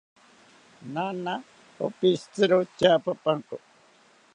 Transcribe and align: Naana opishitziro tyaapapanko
Naana 0.93 1.33
opishitziro 1.85 2.57
tyaapapanko 2.77 3.55